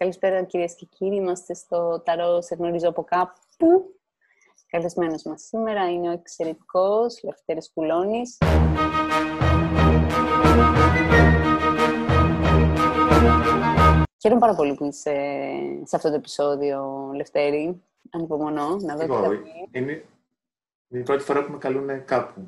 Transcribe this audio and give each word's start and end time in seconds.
Καλησπέρα 0.00 0.42
κυρίες 0.42 0.74
και 0.74 0.86
κύριοι, 0.86 1.16
είμαστε 1.16 1.54
στο 1.54 2.00
Ταρό 2.04 2.40
«Σε 2.40 2.54
γνωρίζω 2.54 2.88
από 2.88 3.04
κάπου». 3.04 3.94
Καλεσμένος 4.66 5.22
μας 5.22 5.42
σήμερα 5.42 5.90
είναι 5.90 6.08
ο 6.08 6.12
εξαιρετικός 6.12 7.22
Λευτέρης 7.22 7.70
Κουλώνης. 7.74 8.38
Χαίρομαι 14.20 14.40
πάρα 14.40 14.54
πολύ 14.54 14.74
που 14.74 14.84
είσαι 14.84 15.12
σε 15.84 15.96
αυτό 15.96 16.08
το 16.08 16.14
επεισόδιο, 16.14 17.10
Λευτέρη. 17.14 17.82
Ανυπομονώ 18.10 18.76
να 18.76 18.96
δω 18.96 19.02
τι 19.02 19.12
θα 19.12 19.28
Είναι 19.70 20.04
η 20.88 21.02
πρώτη 21.02 21.22
φορά 21.22 21.44
που 21.44 21.52
με 21.52 21.58
καλούν 21.58 22.04
κάπου. 22.04 22.40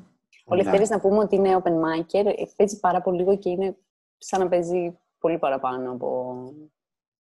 Ο 0.45 0.55
Λευτέρης 0.55 0.89
να 0.89 0.99
πούμε 0.99 1.17
ότι 1.17 1.35
είναι 1.35 1.61
open 1.63 1.71
micer, 1.71 2.33
παίζει 2.55 2.79
πάρα 2.79 3.01
πολύ 3.01 3.17
λίγο 3.17 3.37
και 3.37 3.49
είναι 3.49 3.77
σαν 4.17 4.39
να 4.39 4.47
παίζει 4.47 4.97
πολύ 5.19 5.37
παραπάνω 5.37 5.91
από, 5.91 6.35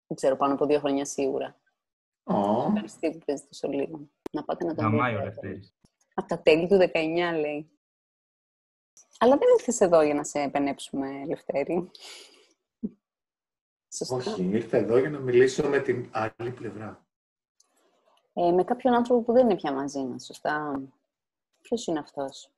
δεν 0.09 0.17
ξέρω, 0.17 0.37
πάνω 0.37 0.53
από 0.53 0.67
δύο 0.67 0.79
χρόνια 0.79 1.05
σίγουρα. 1.05 1.57
Oh. 2.25 2.67
Ευχαριστή 2.67 3.11
που 3.11 3.19
παίζεις 3.25 3.49
τόσο 3.49 3.69
λίγο. 3.69 4.09
Να 4.33 4.45
πάτε 4.45 4.65
να 4.65 4.75
το 4.75 4.83
δείτε. 4.83 4.95
Αμάει 4.95 5.15
ο 5.15 5.25
Λευτέρης. 5.25 5.75
Από 6.15 6.29
τα 6.29 6.41
τέλη 6.41 6.69
του 6.69 6.77
19 6.77 7.39
λέει. 7.41 7.71
Αλλά 9.19 9.37
δεν 9.37 9.49
ήρθες 9.59 9.81
εδώ 9.81 10.03
για 10.03 10.15
να 10.15 10.25
σε 10.25 10.41
επενέψουμε, 10.41 11.25
Λευτέρη. 11.27 11.91
Σωστά. 13.95 14.17
Όχι, 14.17 14.45
ήρθε 14.45 14.79
εδώ 14.79 14.99
για 14.99 15.11
να 15.11 15.19
μιλήσω 15.19 15.69
με 15.69 15.79
την 15.79 16.09
άλλη 16.13 16.51
πλευρά. 16.51 17.07
Ε, 18.33 18.51
με 18.51 18.65
κάποιον 18.65 18.95
άνθρωπο 18.95 19.23
που 19.23 19.33
δεν 19.33 19.45
είναι 19.45 19.57
πια 19.57 19.73
μαζί 19.73 20.05
μας, 20.05 20.25
σωστά. 20.25 20.83
Ποιος 21.63 21.87
είναι 21.87 21.99
αυτός; 21.99 22.51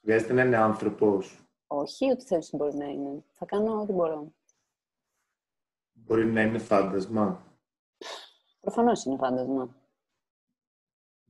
Χρειάζεται 0.00 0.32
να 0.32 0.42
είναι 0.42 0.56
άνθρωπος. 0.56 1.42
Όχι, 1.66 2.10
ό,τι 2.10 2.24
θέλεις 2.24 2.50
μπορεί 2.52 2.76
να 2.76 2.84
είναι. 2.84 3.24
Θα 3.32 3.44
κάνω 3.44 3.80
ό,τι 3.80 3.92
μπορώ. 3.92 4.32
Μπορεί 6.06 6.26
να 6.26 6.42
είναι 6.42 6.58
φάντασμα. 6.58 7.46
Προφανώς 8.60 9.04
είναι 9.04 9.16
φάντασμα. 9.16 9.76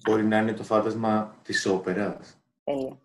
Μπορεί 0.02 0.24
να 0.24 0.38
είναι 0.38 0.52
το 0.52 0.62
φάντασμα 0.62 1.36
της 1.42 1.66
όπερας. 1.66 2.36
Τέλεια. 2.64 3.00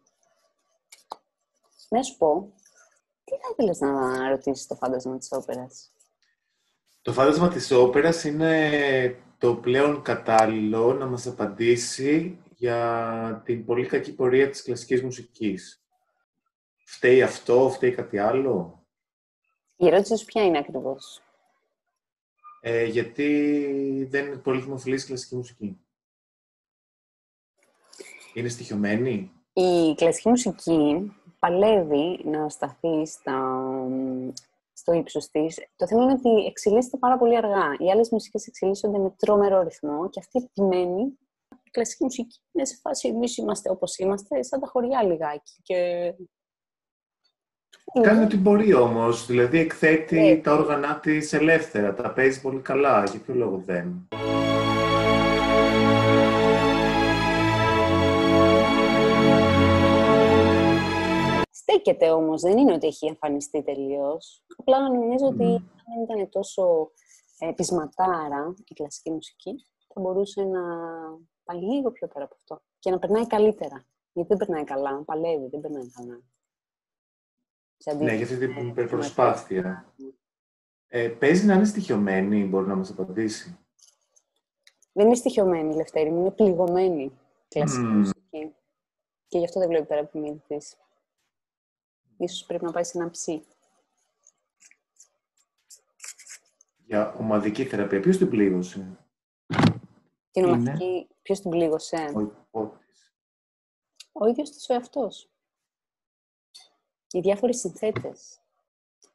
Να 1.89 2.03
σου 2.03 2.17
πω, 2.17 2.53
τι 3.23 3.31
θα 3.31 3.47
ήθελες 3.51 3.79
να 3.79 4.29
ρωτήσεις 4.29 4.67
το 4.67 4.75
φάντασμα 4.75 5.17
της 5.17 5.31
όπερας; 5.31 5.93
Το 7.01 7.13
φάντασμα 7.13 7.49
της 7.49 7.71
όπερας 7.71 8.23
είναι 8.23 9.21
το 9.37 9.55
πλέον 9.55 10.01
κατάλληλο 10.01 10.93
να 10.93 11.05
μας 11.05 11.27
απαντήσει 11.27 12.41
για 12.55 13.41
την 13.45 13.65
πολύ 13.65 13.85
κακή 13.85 14.15
πορεία 14.15 14.49
της 14.49 14.61
κλασικής 14.61 15.03
μουσικής. 15.03 15.83
Φταίει 16.85 17.21
αυτό, 17.21 17.69
φταίει 17.69 17.91
κάτι 17.91 18.17
άλλο; 18.17 18.85
Η 19.75 19.87
ερώτηση 19.87 20.17
σου 20.17 20.25
ποια 20.25 20.43
είναι 20.43 20.57
ακριβώς; 20.57 21.21
Ε, 22.65 22.83
γιατί 22.85 24.07
δεν 24.09 24.25
είναι 24.25 24.35
πολύ 24.35 24.61
δημοφιλής 24.61 25.03
η 25.03 25.07
κλασική 25.07 25.35
μουσική. 25.35 25.77
Είναι 28.33 28.47
στοιχειωμένη; 28.47 29.31
Η 29.53 29.93
κλασική 29.95 30.29
μουσική 30.29 31.11
παλεύει 31.39 32.19
να 32.23 32.49
σταθεί 32.49 33.05
στα, 33.05 33.67
στο 34.73 34.93
ύψος 34.93 35.29
της. 35.29 35.59
Το 35.75 35.87
θέμα 35.87 36.03
είναι 36.03 36.13
ότι 36.13 36.45
εξελίσσεται 36.45 36.97
πάρα 36.97 37.17
πολύ 37.17 37.37
αργά. 37.37 37.75
Οι 37.79 37.91
άλλες 37.91 38.09
μουσικές 38.09 38.47
εξελίσσονται 38.47 38.97
με 38.97 39.15
τρόμερο 39.17 39.61
ρυθμό 39.61 40.09
και 40.09 40.19
αυτή 40.19 40.49
επιμένει. 40.51 41.01
Η 41.63 41.69
κλασική 41.71 42.03
μουσική 42.03 42.39
είναι 42.51 42.65
σε 42.65 42.75
φάση 42.81 43.07
εμείς 43.07 43.37
είμαστε 43.37 43.69
όπως 43.69 43.97
είμαστε, 43.97 44.43
σαν 44.43 44.59
τα 44.59 44.67
χωριά 44.67 45.03
λιγάκι. 45.03 45.59
Και 45.61 46.13
Κάνει 48.01 48.23
ό,τι 48.23 48.37
μπορεί 48.37 48.73
όμως. 48.73 49.25
Δηλαδή 49.25 49.59
εκθέτει 49.59 50.19
ναι. 50.19 50.35
τα 50.35 50.53
όργανα 50.53 50.99
της 50.99 51.33
ελεύθερα. 51.33 51.93
Τα 51.93 52.13
παίζει 52.13 52.41
πολύ 52.41 52.59
καλά. 52.59 53.03
Για 53.03 53.19
ποιο 53.19 53.33
λόγο 53.33 53.61
δεν. 53.65 54.07
Στέκεται 61.51 62.09
όμως, 62.09 62.41
δεν 62.41 62.57
είναι 62.57 62.73
ότι 62.73 62.87
έχει 62.87 63.07
εμφανιστεί 63.07 63.63
τελείως. 63.63 64.43
Απλά 64.57 64.89
νομίζω 64.89 65.25
ότι 65.25 65.43
αν 65.43 66.05
δεν 66.07 66.17
ήταν 66.17 66.29
τόσο 66.29 66.91
ε, 67.39 67.51
πεισματάρα 67.55 68.53
η 68.67 68.73
κλασική 68.73 69.11
μουσική, 69.11 69.65
θα 69.93 70.01
μπορούσε 70.01 70.41
να 70.41 70.61
πάει 71.43 71.57
λίγο 71.57 71.91
πιο 71.91 72.07
πέρα 72.07 72.25
από 72.25 72.35
αυτό 72.35 72.61
και 72.79 72.91
να 72.91 72.99
περνάει 72.99 73.27
καλύτερα. 73.27 73.85
Γιατί 74.13 74.29
δεν 74.35 74.37
περνάει 74.37 74.63
καλά, 74.63 75.03
παλεύει, 75.05 75.47
δεν 75.49 75.61
περνάει 75.61 75.89
καλά. 75.89 76.21
Ναι, 77.91 78.15
για 78.15 78.23
αυτή 78.23 78.37
την 78.37 78.67
υπερπροσπάθεια. 78.67 79.93
Ε, 80.87 81.07
παίζει 81.07 81.45
να 81.45 81.53
είναι 81.53 81.65
στοιχειωμένη, 81.65 82.43
μπορεί 82.43 82.67
να 82.67 82.75
μας 82.75 82.89
απαντήσει. 82.89 83.57
Δεν 84.91 85.05
είναι 85.05 85.15
στοιχειωμένη, 85.15 85.75
Λευτέρη 85.75 86.09
μου, 86.09 86.19
είναι 86.19 86.31
πληγωμένη 86.31 87.11
κλασική 87.47 87.85
μουσική. 87.85 88.55
Και 89.27 89.37
γι' 89.37 89.45
αυτό 89.45 89.59
δεν 89.59 89.69
βλέπει 89.69 89.85
πέρα 89.85 90.01
από 90.01 90.19
τη 90.19 90.41
της. 90.47 90.77
Ίσως 92.17 92.45
πρέπει 92.45 92.65
να 92.65 92.71
πάει 92.71 92.83
σε 92.83 92.97
ένα 92.97 93.09
ψή. 93.09 93.43
Για 96.85 97.13
ομαδική 97.13 97.65
θεραπεία, 97.65 97.99
ποιος 97.99 98.17
την 98.17 98.29
πλήγωσε; 98.29 98.97
Την 100.31 100.45
ομαδική, 100.45 101.07
ποιος 101.21 101.39
την 101.39 101.49
πλήγωσε; 101.49 102.11
Ο 102.15 102.19
υπότης. 102.19 103.13
Ο 104.11 104.27
ίδιος 104.27 104.49
της 104.49 104.69
ο 104.69 104.73
εαυτός 104.73 105.32
οι 107.13 107.19
διάφοροι 107.19 107.55
συνθέτες. 107.55 108.37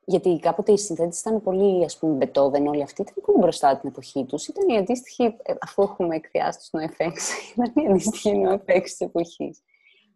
Γιατί 0.05 0.39
κάποτε 0.39 0.73
οι 0.73 0.79
συνθέτες 0.79 1.21
ήταν 1.21 1.43
πολύ, 1.43 1.85
ας 1.85 1.99
πούμε, 1.99 2.15
Μπετόβεν 2.15 2.67
όλοι 2.67 2.83
αυτοί, 2.83 3.03
ήταν 3.03 3.15
πολύ 3.25 3.39
μπροστά 3.39 3.79
την 3.79 3.89
εποχή 3.89 4.25
τους. 4.25 4.47
Ήταν 4.47 4.69
η 4.69 4.77
αντίστοιχη, 4.77 5.23
ε, 5.23 5.55
αφού 5.61 5.83
έχουμε 5.83 6.17
εκδιάσει 6.17 6.59
τους 6.59 6.71
NoFX, 6.73 7.13
ήταν 7.53 7.85
η 7.85 7.89
αντίστοιχη 7.89 8.43
NoFX 8.47 8.83
της 8.83 9.01
εποχής. 9.01 9.63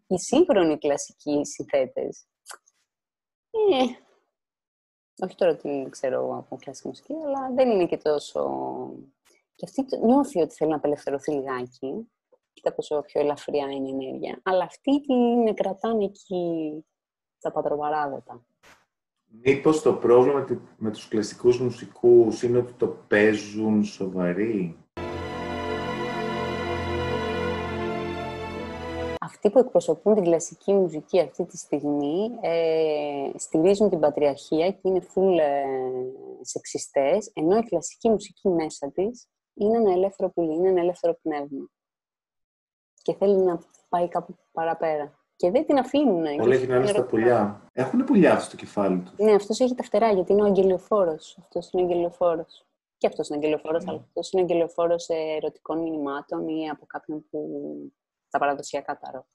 Οι 0.07 0.19
σύγχρονοι 0.19 0.79
κλασικοί 0.79 1.45
συνθέτες, 1.45 2.27
ε, 3.51 3.85
όχι 5.25 5.35
τώρα 5.35 5.53
ότι 5.53 5.87
ξέρω 5.91 6.37
από 6.37 6.57
κλασική 6.57 6.89
μουσική, 6.89 7.13
αλλά 7.27 7.51
δεν 7.55 7.71
είναι 7.71 7.87
και 7.87 7.97
τόσο... 7.97 8.51
Και 9.55 9.67
αυτή 9.69 9.99
νιώθει 10.05 10.41
ότι 10.41 10.55
θέλει 10.55 10.71
να 10.71 10.77
απελευθερωθεί 10.77 11.33
λιγάκι. 11.33 12.13
Κοίτα 12.53 12.75
πόσο 12.75 13.01
πιο 13.01 13.21
ελαφριά 13.21 13.71
είναι 13.71 13.89
η 13.89 13.91
ενέργεια. 13.91 14.41
Αλλά 14.43 14.65
αυτοί 14.65 15.01
την 15.01 15.55
κρατάνε 15.55 16.05
εκεί 16.05 16.85
τα 17.43 17.53
πατροπαράγωτα. 17.53 18.45
Μήπως 19.45 19.83
το 19.83 19.93
πρόβλημα 19.93 20.47
με 20.77 20.91
τους 20.91 21.09
κλασικούς 21.09 21.61
μουσικούς 21.61 22.43
είναι 22.43 22.59
ότι 22.59 22.73
το 22.73 22.87
παίζουν 22.87 23.85
σοβαροί; 23.85 24.77
Αυτοί 29.25 29.51
που 29.51 29.59
εκπροσωπούν 29.59 30.15
την 30.15 30.23
κλασική 30.23 30.73
μουσική 30.73 31.21
αυτή 31.21 31.45
τη 31.47 31.57
στιγμή 31.57 32.31
ε, 32.41 33.31
στηρίζουν 33.35 33.89
την 33.89 34.01
πατριαρχία 34.01 34.71
και 34.71 34.81
είναι 34.83 35.07
full 35.15 35.39
ε, 35.39 35.65
σεξιστές, 36.41 37.31
ενώ 37.35 37.57
η 37.57 37.63
κλασική 37.63 38.09
μουσική 38.09 38.49
μέσα 38.49 38.91
της 38.93 39.29
είναι 39.55 39.77
ένα 39.77 39.93
ελεύθερο 39.93 40.31
πουλί, 40.31 40.55
είναι 40.55 40.69
ένα 40.69 40.81
ελεύθερο 40.81 41.19
πνεύμα. 41.23 41.71
Και 43.03 43.15
θέλει 43.15 43.37
να 43.37 43.61
πάει 43.89 44.09
κάπου 44.09 44.37
παραπέρα. 44.53 45.22
Και 45.43 45.51
δεν 45.51 45.67
την 45.67 45.79
αφήνουν. 45.79 46.25
Όλα 46.41 46.55
έχει 46.55 46.67
να 46.67 46.77
είναι 46.77 46.87
στα 46.87 47.05
πουλιά. 47.05 47.69
Έχουν 47.73 48.05
πουλιά 48.05 48.39
στο 48.39 48.57
κεφάλι 48.57 49.01
τους. 49.01 49.15
Ναι, 49.17 49.35
αυτός 49.35 49.61
έχει 49.61 49.75
τα 49.75 49.83
φτερά 49.83 50.13
γιατί 50.13 50.33
είναι 50.33 50.43
ο 50.43 50.45
αγγελιοφόρος. 50.45 51.39
Αυτός 51.41 51.71
είναι 51.71 51.83
ο 51.83 51.85
αγγελιοφόρος. 51.85 52.67
Και 52.97 53.07
αυτός 53.07 53.29
είναι 53.29 53.39
αγγελιοφόρος, 53.39 53.85
mm. 53.85 53.89
αλλά 53.89 53.99
αυτός 53.99 54.33
είναι 54.33 54.43
αγγελιοφόρος 54.43 55.09
ερωτικών 55.09 55.83
μηνυμάτων 55.83 56.49
ή 56.49 56.69
από 56.69 56.87
κάποιον 56.87 57.25
που. 57.31 57.93
τα 58.31 58.39
παραδοσιακά 58.39 58.99
ταρό. 58.99 59.27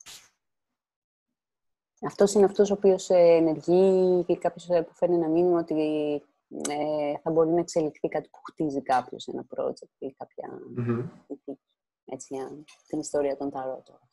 Αυτός 2.01 2.33
είναι 2.33 2.45
αυτός 2.45 2.71
ο 2.71 2.73
οποίος 2.73 3.09
ενεργεί 3.09 4.23
και 4.23 4.37
κάποιος 4.37 4.65
που 4.65 4.93
φέρνει 4.93 5.15
ένα 5.15 5.27
μήνυμα 5.27 5.59
ότι 5.59 5.75
ε, 6.69 7.17
θα 7.21 7.31
μπορεί 7.31 7.49
να 7.49 7.59
εξελιχθεί 7.59 8.07
κάτι 8.07 8.29
που 8.29 8.39
χτίζει 8.51 8.81
κάποιος, 8.81 9.27
ένα 9.27 9.45
project 9.55 9.95
ή 9.97 10.11
κάποια. 10.11 10.59
Mm-hmm. 10.77 11.09
Έτσι, 12.05 12.35
για 12.35 12.63
την 12.87 12.99
ιστορία 12.99 13.37
των 13.37 13.49
ταρό 13.49 13.81
τώρα. 13.85 14.06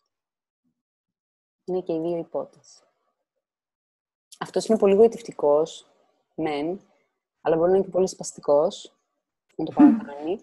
Είναι 1.64 1.80
και 1.80 1.92
οι 1.92 2.00
δύο 2.00 2.16
υπότες. 2.16 2.82
Αυτός 4.38 4.66
είναι 4.66 4.78
πολύ 4.78 4.94
γοητευτικός, 4.94 5.86
μεν, 6.34 6.80
αλλά 7.40 7.56
μπορεί 7.56 7.70
να 7.70 7.76
είναι 7.76 7.84
και 7.84 7.90
πολύ 7.90 8.08
σπαστικός, 8.08 8.92
να 9.56 9.64
το 9.64 9.72
παρακάνει. 9.72 10.40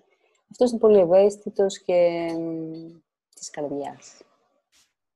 Αυτός 0.51 0.71
είναι 0.71 0.79
πολύ 0.79 0.99
ευαίσθητος 0.99 1.79
και 1.79 2.27
της 3.35 3.49
καρδιάς. 3.49 4.21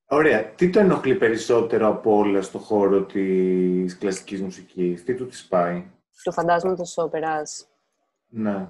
Ωραία. 0.08 0.46
Τι 0.46 0.70
το 0.70 0.80
ενοχλεί 0.80 1.16
περισσότερο 1.16 1.88
από 1.88 2.16
όλα 2.16 2.42
στο 2.42 2.60
χώρο 2.60 3.04
της 3.06 3.98
κλασικής 3.98 4.42
μουσικής, 4.42 5.04
τι 5.04 5.16
του 5.16 5.28
της 5.28 5.48
πάει; 5.48 5.86
Του 6.24 6.32
φαντάσματος 6.32 6.98
όπερας. 6.98 7.68
Ναι. 8.28 8.68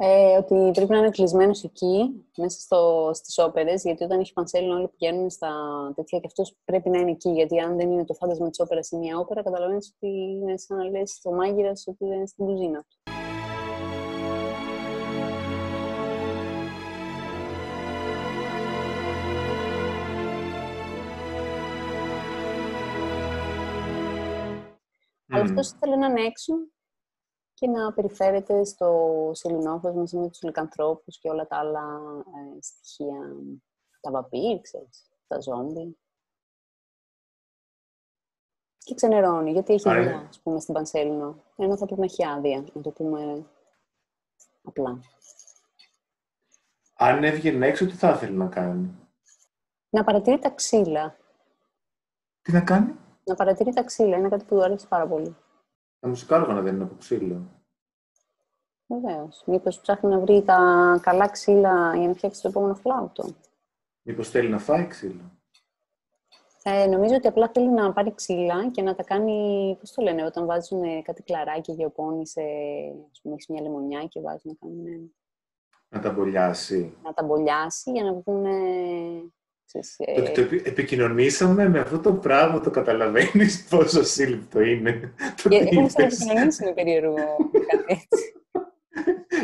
Ε, 0.00 0.36
ότι 0.36 0.70
πρέπει 0.74 0.90
να 0.90 0.98
είναι 0.98 1.10
κλεισμένος 1.10 1.64
εκεί, 1.64 2.24
μέσα 2.36 2.60
στο, 2.60 3.10
στις 3.14 3.38
όπερες, 3.38 3.82
γιατί 3.82 4.04
όταν 4.04 4.20
έχει 4.20 4.32
πανσέλινο 4.32 4.74
όλοι 4.74 4.88
πηγαίνουν 4.88 5.30
στα 5.30 5.50
τέτοια 5.96 6.18
και 6.18 6.26
αυτός 6.26 6.56
πρέπει 6.64 6.90
να 6.90 6.98
είναι 6.98 7.10
εκεί, 7.10 7.30
γιατί 7.30 7.58
αν 7.58 7.76
δεν 7.76 7.90
είναι 7.90 8.04
το 8.04 8.14
φάντασμα 8.14 8.48
της 8.48 8.60
όπερας 8.60 8.86
σε 8.86 8.96
μια 8.96 9.18
όπερα, 9.18 9.42
καταλαβαίνεις 9.42 9.94
ότι 9.96 10.08
είναι 10.08 10.56
σαν 10.56 10.76
να 10.76 10.84
λες 10.84 11.20
το 11.22 11.30
μάγειρας 11.30 11.86
ότι 11.86 12.04
δεν 12.04 12.16
είναι 12.16 12.26
στην 12.26 12.44
κουζίνα 12.44 12.78
του. 12.78 13.12
Αλλά 25.30 25.42
αυτός 25.42 25.70
ήθελε 25.70 25.96
να 25.96 26.06
είναι 26.06 26.20
έξω 26.20 26.54
και 27.58 27.68
να 27.68 27.92
περιφέρεται 27.92 28.64
στο 28.64 29.30
σελινόφος 29.34 29.94
μαζί 29.94 30.16
με 30.16 30.28
τους 30.28 30.42
λικανθρώπους 30.42 31.18
και 31.18 31.28
όλα 31.28 31.46
τα 31.46 31.56
άλλα 31.56 32.00
ε, 32.26 32.58
στοιχεία, 32.60 33.36
τα 34.00 34.10
βαπύρ, 34.10 34.60
ξέρεις, 34.60 35.08
τα 35.26 35.40
ζόμπι. 35.40 35.98
Και 38.78 38.94
ξενερώνει, 38.94 39.52
γιατί 39.52 39.72
έχει 39.72 39.90
δουλειά, 39.90 40.26
ας 40.28 40.40
πούμε, 40.40 40.60
στην 40.60 40.74
Πανσέλινο. 40.74 41.42
Ενώ 41.56 41.76
θα 41.76 41.84
πρέπει 41.84 42.00
να 42.00 42.06
έχει 42.06 42.26
άδεια, 42.26 42.64
να 42.72 42.82
το 42.82 42.90
πούμε 42.90 43.46
απλά. 44.62 45.00
Αν 46.94 47.24
έβγαινε 47.24 47.66
έξω, 47.66 47.86
τι 47.86 47.94
θα 47.94 48.10
ήθελε 48.10 48.36
να 48.36 48.46
κάνει; 48.46 49.08
Να 49.90 50.04
παρατηρεί 50.04 50.38
τα 50.38 50.50
ξύλα. 50.50 51.16
Τι 52.42 52.52
να 52.52 52.60
κάνει; 52.60 52.94
Να 53.24 53.34
παρατηρεί 53.34 53.72
τα 53.72 53.82
ξύλα. 53.82 54.16
Είναι 54.16 54.28
κάτι 54.28 54.44
που 54.44 54.54
του 54.54 54.62
αρέσει 54.62 54.88
πάρα 54.88 55.06
πολύ. 55.06 55.36
Τα 56.00 56.08
μουσικάλογα 56.08 56.60
δεν 56.60 56.74
είναι 56.74 56.84
από 56.84 56.94
ξύλο. 56.94 57.58
Βεβαίως. 58.86 59.42
Μήπως 59.46 59.80
ψάχνει 59.80 60.10
να 60.10 60.20
βρει 60.20 60.42
τα 60.42 60.98
καλά 61.02 61.28
ξύλα 61.28 61.96
για 61.96 62.08
να 62.08 62.14
φτιάξει 62.14 62.42
το 62.42 62.48
επόμενο 62.48 62.74
φλάουτο. 62.74 63.34
Μήπως 64.02 64.30
θέλει 64.30 64.48
να 64.48 64.58
φάει 64.58 64.86
ξύλο. 64.86 65.38
Ε, 66.62 66.86
νομίζω 66.86 67.14
ότι 67.14 67.26
απλά 67.26 67.50
θέλει 67.54 67.68
να 67.68 67.92
πάρει 67.92 68.14
ξύλα 68.14 68.70
και 68.70 68.82
να 68.82 68.94
τα 68.94 69.02
κάνει, 69.02 69.76
πώς 69.80 69.92
το 69.92 70.02
λένε, 70.02 70.24
όταν 70.24 70.46
βάζουν 70.46 71.02
κάτι 71.02 71.22
κλαράκι 71.22 71.72
γεωπόνι 71.72 72.26
σε, 72.26 72.42
ας 73.10 73.20
πούμε, 73.22 73.36
μια 73.48 73.62
λεμονιά 73.62 74.04
και 74.04 74.20
βάζουν 74.20 74.40
να 74.44 74.54
κάνουν... 74.54 75.12
Να 75.88 76.00
τα 76.00 76.12
μπολιάσει. 76.12 76.96
Να 77.02 77.12
τα 77.12 77.24
μπολιάσει 77.24 77.90
για 77.90 78.04
να 78.04 78.12
βγουν 78.12 78.44
το 79.72 80.20
ότι 80.20 80.32
το 80.32 80.40
επικοινωνήσαμε 80.64 81.68
με 81.68 81.80
αυτό 81.80 81.98
το 81.98 82.12
πράγμα, 82.12 82.60
το 82.60 82.70
καταλαβαίνεις 82.70 83.64
πόσο 83.70 84.04
σύλληπτο 84.04 84.60
είναι. 84.60 85.12
Γιατί 85.48 85.76
έχουμε 85.76 85.90
επικοινωνήσει 85.96 86.64
με 86.64 86.72
περίεργο 86.72 87.14
κάτι 87.14 87.84
έτσι. 87.86 88.32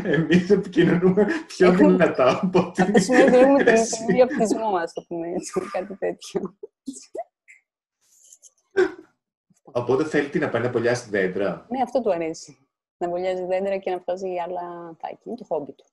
Εμείς 0.17 0.51
επικοινωνούμε 0.51 1.27
πιο 1.47 1.73
δυνατά 1.73 2.41
από 2.43 2.59
ότι 2.59 2.83
Αυτό 2.83 2.99
σημαίνει 2.99 3.25
ότι 3.25 3.37
έχουμε 3.37 3.65
τον 3.65 4.09
ίδιο 4.09 4.25
αυτισμό 4.25 4.71
μας, 4.71 4.93
το 4.93 5.05
πούμε 5.09 5.29
έτσι, 5.29 5.53
κάτι 5.73 5.97
τέτοιο. 5.97 6.57
Οπότε 9.63 10.05
θέλει 10.05 10.31
να 10.35 10.49
πάει 10.49 10.63
να 10.63 10.71
πολιάσει 10.71 11.11
δέντρα. 11.11 11.67
Ναι, 11.71 11.83
αυτό 11.83 12.01
του 12.01 12.13
αρέσει. 12.13 12.59
Να 12.97 13.09
πολιάζει 13.09 13.45
δέντρα 13.45 13.77
και 13.77 13.91
να 13.91 13.99
βγάζει 13.99 14.39
άλλα 14.47 14.97
τάκι. 15.01 15.23
Είναι 15.25 15.37
το 15.37 15.45
χόμπι 15.45 15.73
του. 15.73 15.85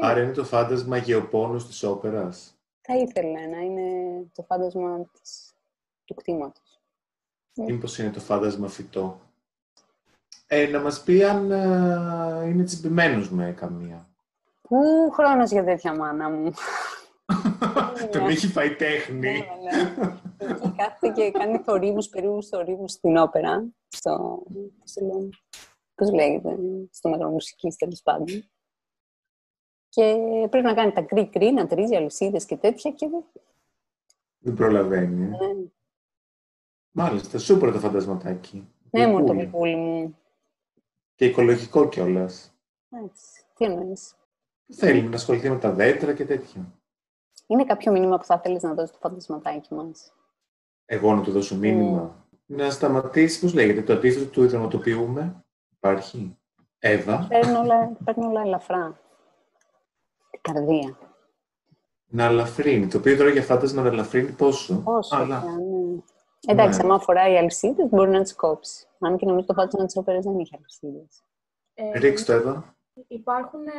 Άρα 0.00 0.20
είναι 0.20 0.32
το 0.32 0.44
φάντασμα 0.44 0.96
γεωπόνος 0.96 1.66
της 1.66 1.82
όπερας 1.82 2.58
θα 2.86 2.96
ήθελε 2.96 3.46
να 3.46 3.58
είναι 3.58 3.82
το 4.32 4.42
φάντασμα 4.42 5.06
της, 5.12 5.54
του 6.04 6.14
κτήματος. 6.14 6.80
Ναι. 7.54 7.64
Μήπως 7.64 7.98
είναι 7.98 8.10
το 8.10 8.20
φάντασμα 8.20 8.68
φυτό. 8.68 9.20
Ε, 10.46 10.66
να 10.66 10.80
μας 10.80 11.02
πει 11.02 11.24
αν 11.24 11.50
ε, 11.50 12.48
είναι 12.48 12.64
τσιμπημένος 12.64 13.30
με 13.30 13.52
καμία. 13.52 14.08
Πού 14.60 14.76
χρόνος 15.12 15.50
για 15.50 15.64
τέτοια 15.64 15.96
μάνα 15.96 16.30
μου. 16.30 16.52
Τον 18.12 18.28
έχει 18.28 18.46
φάει 18.46 18.74
τέχνη. 18.74 19.18
Ναι, 19.18 19.28
ναι. 19.28 20.18
Εκεί 20.36 20.72
κάθεται 20.76 21.12
και 21.12 21.30
κάνει 21.30 21.58
θορύβους, 21.58 22.08
περίπου 22.08 22.42
θορύβους 22.42 22.92
στην 22.92 23.16
όπερα. 23.16 23.64
Στο, 23.88 24.42
πώς 25.94 26.12
λέγεται, 26.12 26.56
στο 26.90 27.08
μετρομουσικής 27.08 27.76
τέλος 27.76 28.02
πάντων. 28.02 28.26
Και 29.94 30.16
πρέπει 30.50 30.66
να 30.66 30.74
κάνει 30.74 30.92
τα 30.92 31.02
κρύ-κρύ, 31.02 31.52
να 31.52 31.66
τρίζει 31.66 31.96
αλυσίδες 31.96 32.44
και 32.44 32.56
τέτοια 32.56 32.90
και 32.90 33.08
δεν. 33.08 33.24
Δεν 34.38 34.54
προλαβαίνει. 34.54 35.24
Ε. 35.24 35.28
Ναι. 35.28 35.66
Μάλιστα, 36.90 37.38
σούπερ 37.38 37.72
το 37.72 37.78
φαντασματάκι. 37.78 38.68
Ναι, 38.90 39.06
μου 39.06 39.24
το 39.24 39.34
πουλί 39.50 39.76
μου. 39.76 40.18
Και 41.14 41.24
οικολογικό 41.24 41.88
κιόλας. 41.88 42.54
Έτσι. 43.04 43.44
Τι 43.54 43.64
εννοείς. 43.64 44.16
Θέλει 44.72 45.02
να 45.02 45.14
ασχοληθεί 45.14 45.50
με 45.50 45.58
τα 45.58 45.72
δέντρα 45.72 46.14
και 46.14 46.24
τέτοια. 46.24 46.72
Είναι 47.46 47.64
κάποιο 47.64 47.92
μήνυμα 47.92 48.18
που 48.18 48.24
θα 48.24 48.40
θέλεις 48.40 48.62
να 48.62 48.74
δώσεις 48.74 48.90
το 48.90 48.98
φαντασματάκι 49.00 49.74
μας; 49.74 50.12
Εγώ 50.84 51.14
να 51.14 51.22
του 51.22 51.30
δώσω 51.30 51.56
μήνυμα. 51.56 52.16
Mm. 52.16 52.38
Να 52.46 52.70
σταματήσει, 52.70 53.40
πώς 53.40 53.54
λέγεται, 53.54 53.82
το 53.82 53.92
αντίθετο 53.92 54.30
του 54.30 54.42
ιδρυματοποιούμε. 54.42 55.44
Υπάρχει. 55.76 56.38
Εύα. 56.78 57.26
Παίρνω 57.28 57.58
όλα, 57.60 57.96
όλα 58.16 58.40
ελαφρά 58.40 59.02
καρδία. 60.52 60.98
Να 62.06 62.24
ελαφρύνει. 62.24 62.86
Το 62.86 62.98
οποίο 62.98 63.16
τώρα 63.16 63.30
για 63.30 63.42
φάντασμα 63.42 63.82
να 63.82 63.88
ελαφρύνει 63.88 64.32
πόσο; 64.32 64.82
Πόσο, 64.84 65.16
Αλλά... 65.16 65.44
ναι. 65.44 66.02
Εντάξει, 66.46 66.78
ναι. 66.78 66.84
άμα 66.84 66.98
φοράει 66.98 67.36
αλυσίδες, 67.36 67.88
μπορεί 67.88 68.10
να 68.10 68.22
τις 68.22 68.34
κόψει. 68.34 68.86
Αν 68.98 69.16
και 69.16 69.26
νομίζω 69.26 69.46
το 69.46 69.54
φάντασμα 69.54 69.84
της 69.84 69.96
όπερας 69.96 70.24
δεν 70.24 70.38
έχει 70.38 70.56
αλυσίδες. 70.56 71.22
Ε, 71.74 71.98
Ρίξτε 71.98 72.32
το 72.32 72.38
εδώ. 72.38 72.64
Υπάρχουν 73.08 73.66
ε, 73.66 73.70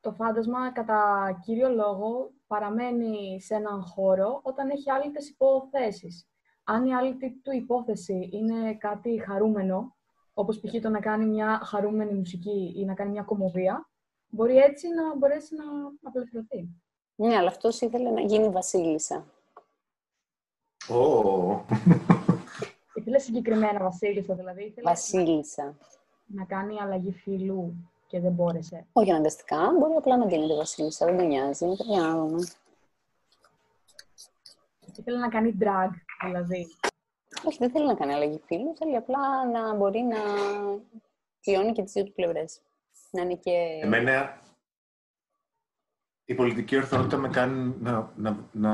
το 0.00 0.12
φάντασμα 0.12 0.72
κατά 0.72 1.30
κύριο 1.44 1.68
λόγο 1.68 2.30
παραμένει 2.46 3.40
σε 3.40 3.54
έναν 3.54 3.82
χώρο 3.82 4.40
όταν 4.42 4.70
έχει 4.70 4.90
άλυτες 4.90 5.28
υποθέσεις. 5.28 6.28
Αν 6.64 6.86
η 6.86 6.94
άλυτη 6.94 7.40
του 7.42 7.52
υπόθεση 7.52 8.28
είναι 8.32 8.74
κάτι 8.74 9.22
χαρούμενο, 9.26 9.96
όπως 10.34 10.60
π.χ. 10.60 10.80
το 10.82 10.88
να 10.88 11.00
κάνει 11.00 11.26
μια 11.26 11.60
χαρούμενη 11.64 12.14
μουσική 12.14 12.74
ή 12.76 12.84
να 12.84 12.94
κάνει 12.94 13.10
μια 13.10 13.22
κομμωδία, 13.22 13.88
μπορεί 14.34 14.56
έτσι 14.56 14.88
να 14.88 15.16
μπορέσει 15.16 15.54
να 15.54 15.64
απελευθερωθεί. 16.02 16.68
Ναι, 17.14 17.36
αλλά 17.36 17.48
αυτός 17.48 17.80
ήθελε 17.80 18.10
να 18.10 18.20
γίνει 18.20 18.48
βασίλισσα. 18.48 19.26
Oh. 20.88 21.60
Ήθελε 22.94 23.18
συγκεκριμένα 23.18 23.82
βασίλισσα, 23.82 24.34
δηλαδή. 24.34 24.64
Ήθελε 24.64 24.88
βασίλισσα. 24.88 25.76
Να 26.26 26.44
κάνει 26.44 26.80
αλλαγή 26.80 27.12
φίλου 27.12 27.74
και 28.06 28.20
δεν 28.20 28.32
μπόρεσε. 28.32 28.86
Όχι 28.92 29.10
αναγκαστικά, 29.10 29.72
μπορεί 29.78 29.94
απλά 29.96 30.16
να 30.16 30.26
γίνεται 30.26 30.54
βασίλισσα, 30.54 31.06
δεν 31.06 31.16
τον 31.16 31.26
νοιάζει. 31.26 31.66
Για 31.66 32.00
να 32.00 32.14
δούμε. 32.16 32.46
Ήθελε 34.96 35.18
να 35.18 35.28
κάνει 35.28 35.56
drag, 35.60 35.90
δηλαδή. 36.24 36.66
Όχι, 37.44 37.58
δεν 37.58 37.70
θέλει 37.70 37.86
να 37.86 37.94
κάνει 37.94 38.12
αλλαγή 38.14 38.40
φίλου, 38.44 38.74
θέλει 38.76 38.96
απλά 38.96 39.46
να 39.46 39.74
μπορεί 39.74 40.00
να 40.00 40.18
βιώνει 41.44 41.72
και 41.72 41.82
τις 41.82 41.92
δύο 41.92 42.04
του 42.04 42.12
πλευρές 42.12 42.60
να 43.14 43.22
είναι 43.22 43.34
και... 43.34 43.80
Εμένα 43.82 44.42
η 46.24 46.34
πολιτική 46.34 46.76
ορθότητα 46.76 47.16
με 47.16 47.28
κάνει 47.28 47.74
να, 47.80 48.12
να, 48.16 48.48
να 48.52 48.70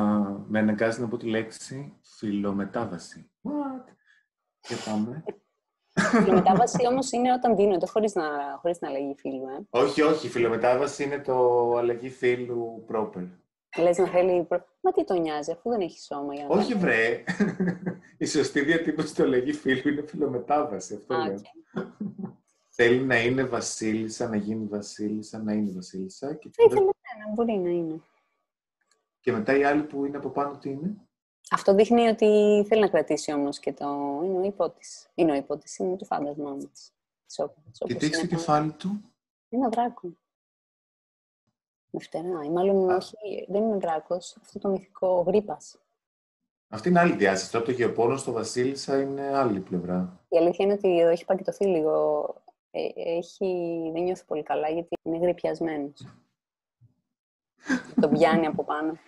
με 0.47 0.59
αναγκάζει 0.59 1.01
να 1.01 1.09
πω 1.09 1.17
τη 1.17 1.27
λέξη 1.27 1.99
φιλομετάβαση. 2.19 3.31
What? 3.43 3.93
Και 4.61 4.75
πάμε. 4.91 5.25
Φιλομετάβαση 5.95 6.87
όμως 6.87 7.13
είναι 7.13 7.33
όταν 7.33 7.57
δίνονται, 7.57 7.87
χωρίς 7.87 8.15
να, 8.15 8.25
χωρίς 8.61 8.81
να 8.81 8.89
αλλαγή 8.89 9.15
φίλου, 9.19 9.49
ε. 9.49 9.67
Όχι, 9.71 10.03
όχι. 10.03 10.27
Η 10.27 10.31
φιλομετάβαση 10.31 11.03
είναι 11.03 11.19
το 11.19 11.71
αλλαγή 11.77 12.11
φίλου 12.11 12.87
proper. 12.93 13.29
Λες 13.79 13.99
να 13.99 14.07
θέλει... 14.07 14.47
Μα 14.81 14.93
τι 14.93 15.05
τον 15.05 15.21
νοιάζει, 15.21 15.53
αφού 15.53 15.71
δεν 15.71 15.81
έχει 15.81 16.01
σώμα 16.01 16.35
για 16.35 16.47
να 16.47 16.55
Όχι, 16.57 16.75
βρε. 16.75 17.25
η 18.19 18.27
σωστή 18.27 18.61
διατύπωση 18.61 19.15
του 19.15 19.23
αλλαγή 19.23 19.53
φίλου 19.53 19.89
είναι 19.89 20.07
φιλομετάβαση. 20.07 20.95
Αυτό 20.95 21.15
λέω. 21.15 21.41
Θέλει 22.83 23.05
να 23.05 23.23
είναι 23.23 23.45
βασίλισσα, 23.45 24.29
να 24.29 24.37
γίνει 24.37 24.65
βασίλισσα, 24.65 25.39
να 25.39 25.53
είναι 25.53 25.71
βασίλισσα. 25.71 26.35
Και 26.35 26.51
Θα 26.53 26.65
ήθελε 26.67 26.85
να 26.85 27.33
μπορεί 27.35 27.53
να 27.53 27.71
είναι. 27.71 28.01
Και 29.21 29.33
μετά 29.33 29.57
η 29.57 29.65
άλλη 29.65 29.83
που 29.83 30.05
είναι 30.05 30.17
από 30.17 30.29
πάνω 30.29 30.59
τι 30.59 30.71
είναι; 30.71 30.97
Αυτό 31.51 31.75
δείχνει 31.75 32.09
ότι 32.09 32.27
θέλει 32.69 32.81
να 32.81 32.89
κρατήσει 32.89 33.33
όμως 33.33 33.59
και 33.59 33.73
το... 33.73 33.87
Είναι 34.25 34.39
ο 34.39 34.43
υπότης. 34.43 35.09
Είναι 35.15 35.33
ο 35.33 35.35
υπότης, 35.35 35.79
είναι 35.79 35.97
το 35.97 36.05
φάντασμά 36.05 36.51
μας. 36.51 36.93
Και 37.73 37.95
τι 37.95 38.07
έχει 38.07 38.15
στο 38.15 38.27
κεφάλι 38.27 38.73
του; 38.73 39.01
Ένα 39.49 39.69
δράκο. 39.69 40.13
Με 41.91 42.01
φτερά. 42.01 42.45
Ή 42.45 42.51
μάλλον 42.51 42.91
όχι, 42.91 43.47
δεν 43.49 43.63
είναι 43.63 43.77
δράκος. 43.77 44.37
Αυτό 44.41 44.59
το 44.59 44.69
μυθικό 44.69 45.21
γρήπας. 45.27 45.79
Αυτή 46.69 46.89
είναι 46.89 47.01
άλλη 47.01 47.17
διάσταση. 47.17 47.53
Τώρα 47.53 47.65
το 47.65 47.71
γεωπόνος 47.71 48.21
στο 48.21 48.33
Βασίλισσα 48.33 49.01
είναι 49.01 49.37
άλλη 49.37 49.61
πλευρά. 49.61 50.21
Η 50.29 50.37
αλήθεια 50.37 50.65
είναι 50.65 50.75
ότι 50.75 51.01
εδώ 51.01 51.11
έχει 51.11 51.25
πακετωθεί 51.25 51.67
λίγο 51.67 52.25
ε, 52.47 52.50
έχει, 52.95 53.91
δεν 53.93 54.03
νιώθει 54.03 54.25
πολύ 54.25 54.43
καλά 54.43 54.69
γιατί 54.69 54.97
είναι 55.03 55.19
γρυπιασμένος. 55.19 56.07
το 58.01 58.09
πιάνει 58.09 58.47
από 58.47 58.65
πάνω. 58.65 58.99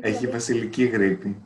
Έχει 0.00 0.26
βασιλική 0.26 0.84
γρήπη. 0.84 1.44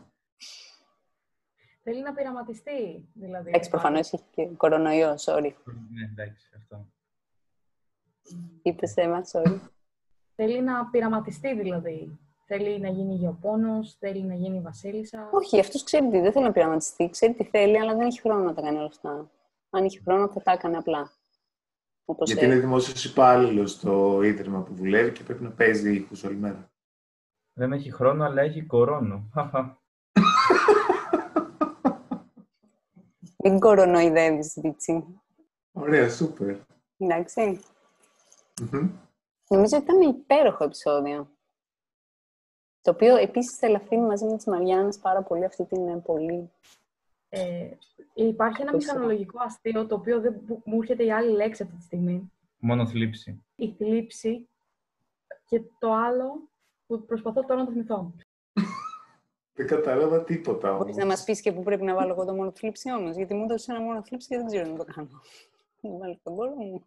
Θέλει 1.82 2.02
να 2.02 2.14
πειραματιστεί, 2.14 3.08
δηλαδή. 3.14 3.48
Εντάξει, 3.48 3.70
προφανώς 3.70 4.12
έχει 4.12 4.24
και 4.30 4.46
κορονοϊό, 4.46 5.14
sorry. 5.18 5.52
Ναι, 5.90 6.04
εντάξει, 6.12 6.48
αυτό. 6.56 6.86
Είπε 8.62 8.92
αίμα, 8.94 9.22
sorry. 9.32 9.60
Θέλει 10.34 10.62
να 10.62 10.86
πειραματιστεί 10.86 11.54
δηλαδή. 11.54 12.18
Θέλει 12.46 12.80
να 12.80 12.88
γίνει 12.88 13.14
γεωπόνος, 13.14 13.96
θέλει 13.98 14.22
να 14.22 14.34
γίνει 14.34 14.60
βασίλισσα. 14.60 15.28
Όχι, 15.32 15.60
αυτός 15.60 15.82
ξέρει 15.82 16.08
τι, 16.08 16.20
δεν 16.20 16.32
θέλει 16.32 16.44
να 16.44 16.52
πειραματιστεί. 16.52 17.08
Ξέρει 17.10 17.34
τι 17.34 17.44
θέλει, 17.44 17.78
αλλά 17.78 17.94
δεν 17.94 18.06
έχει 18.06 18.20
χρόνο 18.20 18.44
να 18.44 18.54
τα 18.54 18.62
κάνει 18.62 18.76
όλα 18.76 18.86
αυτά. 18.86 19.30
Αν 19.74 19.84
είχε 19.84 20.00
χρόνο, 20.04 20.28
θα 20.28 20.42
τα 20.42 20.52
έκανε 20.52 20.76
απλά. 20.76 21.12
Όπως 22.04 22.30
Γιατί 22.30 22.44
είναι 22.44 22.58
δημόσιος 22.58 23.04
υπάλληλος 23.04 23.70
στο 23.70 24.22
ίδρυμα 24.22 24.62
που 24.62 24.74
δουλεύει 24.74 25.12
και 25.12 25.22
πρέπει 25.22 25.42
να 25.42 25.50
παίζει 25.50 25.94
ήχους 25.94 26.24
όλη 26.24 26.36
μέρα. 26.36 26.72
Δεν 27.52 27.72
έχει 27.72 27.90
χρόνο, 27.90 28.24
αλλά 28.24 28.42
έχει 28.42 28.62
κορώνο. 28.62 29.30
Χαχα. 29.32 29.82
Μην 33.44 33.58
κορονοϊδεύεις, 33.58 34.58
Βίτσι. 34.60 35.04
Ωραία, 35.72 36.10
σούπερ. 36.10 36.56
Εντάξει. 36.96 37.60
Μμμ. 38.60 38.90
Νομίζω 39.48 39.76
ότι 39.76 39.84
ήταν 39.84 40.00
υπέροχο 40.00 40.64
επεισόδιο. 40.64 41.28
Το 42.80 42.90
οποίο 42.90 43.16
επίσης 43.16 43.56
θα 43.56 43.66
ελαφρύνει 43.66 44.06
μαζί 44.06 44.24
με 44.24 44.36
τις 44.36 44.46
Μαριάννες 44.46 44.98
πάρα 44.98 45.22
πολύ 45.22 45.44
αυτή 45.44 45.64
την 45.64 45.88
ε, 45.88 45.96
πολύ... 45.96 46.50
Ε, 47.36 47.68
υπάρχει 48.14 48.62
ένα 48.62 48.70
Πώς 48.70 48.84
θα- 48.84 48.92
μηχανολογικό 48.92 49.38
αστείο, 49.42 49.86
το 49.86 49.94
οποίο 49.94 50.20
δεν 50.20 50.40
μου- 50.46 50.62
μου 50.64 50.80
έρχεται 50.80 51.04
η 51.04 51.12
άλλη 51.12 51.30
λέξη 51.30 51.62
αυτή 51.62 51.76
τη 51.76 51.82
στιγμή. 51.82 52.32
Μόνο 52.58 52.86
θλίψη. 52.86 53.44
Η 53.56 53.74
θλίψη 53.78 54.48
και 55.48 55.62
το 55.78 55.92
άλλο 55.92 56.48
που 56.86 57.04
προσπαθώ 57.04 57.44
τώρα 57.44 57.60
να 57.60 57.66
το 57.66 57.72
θυμηθώ. 57.72 58.12
Δεν 59.56 59.66
κατάλαβα 59.66 60.24
τίποτα 60.24 60.68
όμως. 60.68 60.80
Μπορείς 60.80 60.96
να 60.96 61.06
μας 61.06 61.24
πεις 61.24 61.40
και 61.40 61.52
πού 61.52 61.62
πρέπει 61.62 61.82
να 61.84 61.94
βάλω 61.94 62.12
εγώ 62.12 62.24
το 62.24 62.34
μόνο 62.34 62.50
θλίψη 62.54 62.92
όμως, 62.92 63.16
γιατί 63.16 63.34
μου 63.34 63.42
έδωσε 63.44 63.72
ένα 63.72 63.80
μόνο 63.80 64.02
θλίψη 64.04 64.28
και 64.28 64.36
δεν 64.36 64.46
ξέρω 64.46 64.68
να 64.70 64.76
το 64.76 64.84
κάνω. 64.84 65.08
Να 65.80 65.90
βάλω 65.98 66.18
τον 66.22 66.34
κόρο 66.36 66.50
μου. 66.54 66.84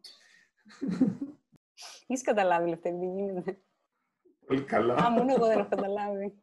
Έχεις 2.08 2.24
καταλάβει, 2.24 2.70
Λευτέρη, 2.70 2.98
τι 3.00 3.06
γίνεται. 3.06 3.58
Πολύ 4.48 4.62
καλά. 4.64 4.96
Α, 4.96 5.12
μόνο 5.12 5.34
εγώ 5.34 5.46
δεν 5.46 5.60
έχω 5.60 5.70
καταλάβει. 5.70 6.34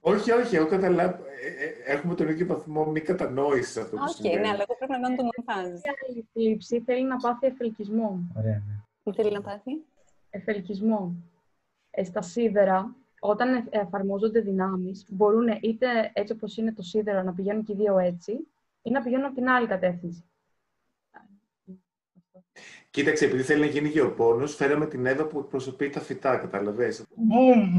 Όχι, 0.00 0.30
όχι, 0.30 0.56
έχω 0.56 0.66
καταλάβει. 0.68 1.22
Ε, 1.42 1.64
ε, 1.64 1.92
έχουμε 1.94 2.14
τον 2.14 2.28
ίδιο 2.28 2.46
βαθμό 2.46 2.84
μη 2.86 3.00
κατανόησης 3.00 3.76
αυτό 3.76 3.96
που 3.96 4.02
Α, 4.02 4.06
Οκ, 4.08 4.14
συμβαίνει. 4.14 4.40
ναι, 4.40 4.48
αλλά 4.48 4.62
εγώ 4.68 4.76
πρέπει 4.76 4.92
να 4.92 5.00
κάνω 5.00 5.16
το 5.16 5.22
μοντάζ. 5.22 5.78
Η 5.78 5.82
άλλη 6.08 6.28
θλίψη 6.32 6.80
θέλει 6.80 7.04
να 7.04 7.16
πάθει 7.16 7.46
εφελκισμό. 7.46 8.20
Ωραία, 8.36 8.62
ναι. 8.66 8.82
Τι 9.02 9.12
θέλει 9.22 9.32
να 9.32 9.40
πάθει; 9.40 9.70
εφελκισμό. 10.30 11.14
Ε, 11.90 12.04
στα 12.04 12.22
σίδερα, 12.22 12.94
όταν 13.20 13.54
ε- 13.54 13.64
εφαρμόζονται 13.70 14.40
δυνάμεις, 14.40 15.06
μπορούν 15.08 15.48
είτε 15.60 16.10
έτσι 16.12 16.32
όπως 16.32 16.56
είναι 16.56 16.72
το 16.72 16.82
σίδερο 16.82 17.22
να 17.22 17.32
πηγαίνουν 17.32 17.64
και 17.64 17.72
οι 17.72 17.76
δύο 17.76 17.98
έτσι, 17.98 18.32
ή 18.82 18.90
να 18.90 19.02
πηγαίνουν 19.02 19.24
από 19.24 19.34
την 19.34 19.48
άλλη 19.48 19.66
κατεύθυνση. 19.66 20.24
Κοίταξε, 22.90 23.24
επειδή 23.24 23.42
θέλει 23.42 23.60
να 23.60 23.66
γίνει 23.66 23.88
γεωπόνος, 23.88 24.54
φέραμε 24.54 24.86
την 24.86 25.06
Εύα 25.06 25.26
που 25.26 25.38
εκπροσωπεί 25.38 25.88
τα 25.90 26.00
φυτά, 26.00 26.36
καταλαβες. 26.36 27.04
Μπουμ! 27.16 27.76